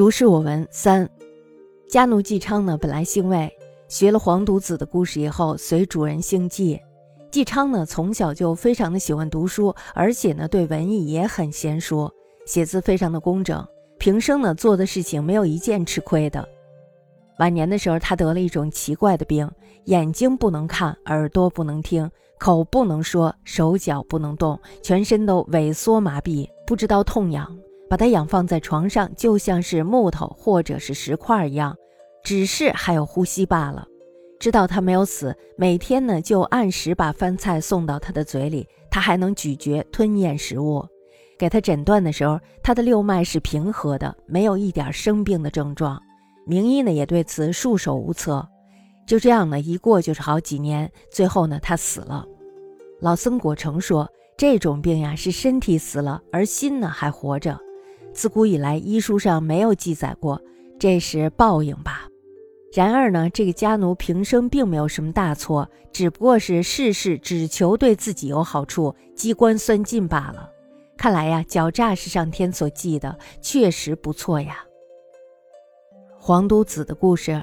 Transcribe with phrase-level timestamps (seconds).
[0.00, 1.06] 如是我闻三，
[1.86, 3.52] 家奴季昌呢，本来姓魏，
[3.86, 6.80] 学了黄犊子的故事以后，随主人姓季。
[7.30, 12.10] 季昌呢，从小就非常的喜欢读书，而且呢，对文艺也很娴熟，
[12.46, 13.62] 写字非常的工整，
[13.98, 16.48] 平生呢做的事情没有一件吃亏的。
[17.38, 19.46] 晚年的时候，他得了一种奇怪的病，
[19.84, 27.54] 眼睛不能看，耳朵不能听，口不能说，手脚不能动，全身都萎缩麻痹，不知道痛痒。
[27.90, 31.76] 把他养放在床上，就像是木头或者是石块一样，
[32.22, 33.84] 只是还有呼吸罢了。
[34.38, 40.86] 知道他没有死，每天呢就按时把饭菜送到他的嘴里，他还能咀嚼吞咽食物。
[41.36, 46.00] 给他诊断的时候，他的六脉是平和的，没有一点生病的症状。
[46.46, 48.48] 名医呢也对此束手无策。
[49.04, 52.24] 就这样呢，一过就是好几年，最后呢他死了。
[53.00, 57.58] 老僧果成说，这种病呀是身体死了，而心呢还活着。
[58.20, 60.38] 自古以来，医书上没有记载过，
[60.78, 62.06] 这是报应吧？
[62.70, 70.50] 然而呢，这个家奴平生并没有什么大错，只不过是事事只求对自己有好处，机关算尽罢了。
[70.98, 74.66] 看来呀，狡诈是上天所记的，确实不错呀。
[76.18, 77.42] 黄都子的故事：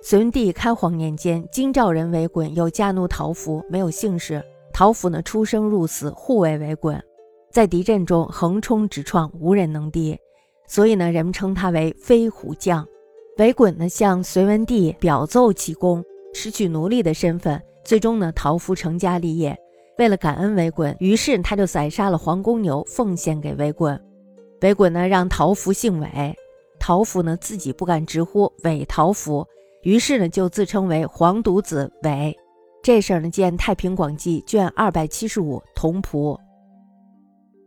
[0.00, 4.42] 隋文帝开皇年间，京兆人为衮有家奴陶福，没有姓氏。
[4.72, 6.98] 陶福呢，出生入死，互为为衮。
[7.54, 10.18] 在敌阵中横冲直撞，无人能敌，
[10.66, 12.84] 所以呢，人们称他为飞虎将。
[13.38, 19.56] 韦衮呢向隋文帝表奏其功，失去奴隶的身份，最终呢陶福成家立业。
[19.98, 23.96] 为了感恩韦衮，于是他就宰杀了黄公牛，奉献给韦衮。
[24.62, 26.36] 韦衮呢让陶福姓韦，
[26.80, 29.46] 陶福呢自己不敢直呼韦陶福，
[29.84, 32.36] 于是呢就自称为黄犊子韦。
[32.82, 36.36] 这事儿呢见《太平广记》卷二百七十五同仆。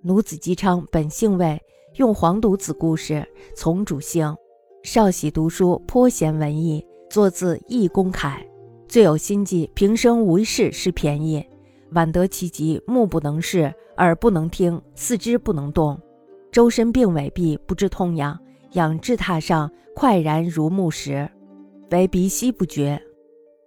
[0.07, 1.61] 奴子姬昌本姓魏，
[1.97, 4.33] 用黄犊子故事从主姓，
[4.81, 8.41] 少喜读书，颇贤文艺，作字亦公楷，
[8.87, 9.69] 最有心计。
[9.73, 11.45] 平生无一事失便宜，
[11.91, 15.99] 晚得其疾，目不能视，耳不能听，四肢不能动，
[16.53, 18.39] 周身病痿痹，不知痛痒，
[18.75, 21.29] 仰至榻上，快然如木石，
[21.91, 22.97] 唯鼻息不绝。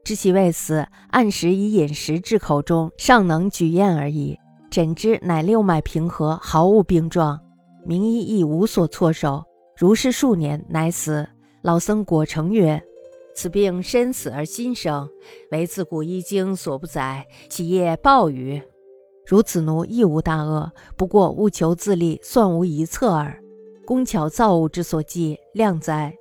[0.03, 4.39] 知其未死，按时以饮食至口中，尚能举咽而已。
[4.70, 7.38] 诊之，乃六脉平和，毫无病状，
[7.84, 9.42] 名医亦无所措手。
[9.76, 11.26] 如是数年，乃死。
[11.62, 12.81] 老僧果成曰
[13.34, 15.08] ：“此病身死而心生，
[15.50, 18.62] 唯自古医经所不载，其业报与？
[19.26, 23.42] 如此奴亦无大恶，不过务求自立，算无一策耳。
[23.84, 26.14] 工巧造物之所寄，量哉！